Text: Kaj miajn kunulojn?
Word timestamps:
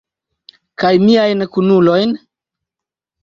Kaj 0.83 0.91
miajn 1.03 1.45
kunulojn? 1.57 2.17